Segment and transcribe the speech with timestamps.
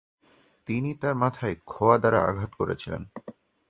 [0.67, 3.03] তিনি তাঁর মাথায় খোয়া দ্বারা আঘাত করেছিলেন।